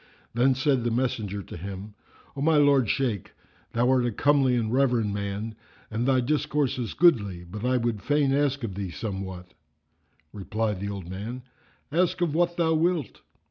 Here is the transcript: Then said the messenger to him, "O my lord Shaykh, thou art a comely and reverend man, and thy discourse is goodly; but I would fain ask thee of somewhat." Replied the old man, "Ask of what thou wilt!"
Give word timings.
Then 0.33 0.55
said 0.55 0.83
the 0.83 0.89
messenger 0.89 1.43
to 1.43 1.55
him, 1.55 1.93
"O 2.35 2.41
my 2.41 2.57
lord 2.57 2.89
Shaykh, 2.89 3.33
thou 3.73 3.87
art 3.91 4.03
a 4.03 4.11
comely 4.11 4.55
and 4.55 4.73
reverend 4.73 5.13
man, 5.13 5.53
and 5.91 6.07
thy 6.07 6.21
discourse 6.21 6.79
is 6.79 6.95
goodly; 6.95 7.43
but 7.43 7.63
I 7.63 7.77
would 7.77 8.01
fain 8.01 8.33
ask 8.33 8.61
thee 8.61 8.87
of 8.89 8.95
somewhat." 8.95 9.53
Replied 10.33 10.79
the 10.79 10.89
old 10.89 11.07
man, 11.07 11.43
"Ask 11.91 12.19
of 12.21 12.33
what 12.33 12.57
thou 12.57 12.73
wilt!" 12.73 13.21